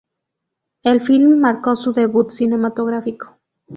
El 0.81 0.99
film 1.01 1.39
marcó 1.41 1.75
su 1.75 1.91
debut 1.93 2.31
cinematográfico. 2.31 3.37